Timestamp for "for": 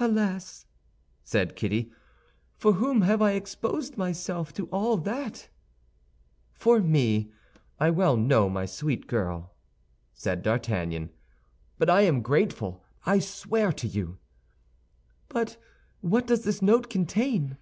2.56-2.72, 6.54-6.80